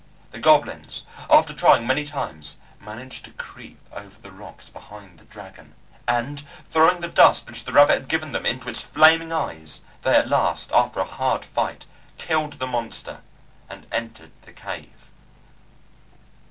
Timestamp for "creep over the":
3.33-4.31